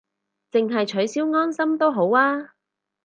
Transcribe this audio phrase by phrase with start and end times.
[0.51, 2.53] 淨係取消安心都好吖